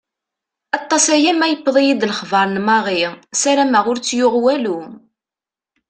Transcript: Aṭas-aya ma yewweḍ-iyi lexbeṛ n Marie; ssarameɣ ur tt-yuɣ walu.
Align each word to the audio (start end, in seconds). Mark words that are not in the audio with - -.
Aṭas-aya 0.77 1.31
ma 1.35 1.47
yewweḍ-iyi 1.51 1.95
lexbeṛ 2.09 2.45
n 2.49 2.57
Marie; 2.67 3.09
ssarameɣ 3.33 3.85
ur 3.91 3.97
tt-yuɣ 3.99 4.33
walu. 4.43 4.79